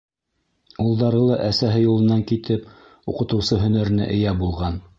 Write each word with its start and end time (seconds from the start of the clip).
Улдары 0.83 1.19
ла 1.25 1.35
әсәһе 1.49 1.81
юлынан 1.83 2.23
китеп, 2.33 2.65
уҡытыусы 3.13 3.61
һөнәренә 3.67 4.09
эйә 4.17 4.33
булған. 4.43 4.81